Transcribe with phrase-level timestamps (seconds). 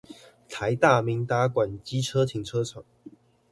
[0.49, 2.83] 臺大明達館機車停車場